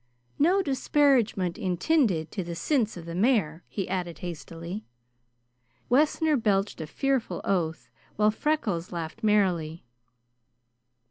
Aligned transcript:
No 0.39 0.63
disparagement 0.63 1.59
intinded 1.59 2.31
to 2.31 2.43
the 2.43 2.55
sinse 2.55 2.97
of 2.97 3.05
the 3.05 3.13
mare!" 3.13 3.63
he 3.67 3.87
added 3.87 4.17
hastily. 4.25 4.87
Wessner 5.89 6.35
belched 6.37 6.81
a 6.81 6.87
fearful 6.87 7.39
oath, 7.43 7.91
while 8.15 8.31
Freckles 8.31 8.91
laughed 8.91 9.21
merrily. 9.21 9.85